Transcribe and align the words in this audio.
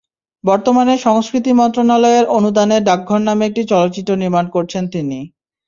বর্তমানে 0.43 0.93
সংস্কৃতি 0.97 1.51
মন্ত্রণালয়ের 1.53 2.25
অনুদানে 2.37 2.77
ডাকঘর 2.87 3.21
নামে 3.21 3.43
একটি 3.45 3.61
চলচ্চিত্র 3.71 4.11
নির্মাণ 4.15 4.45
করছেন 4.55 4.83
তিনি। 4.93 5.19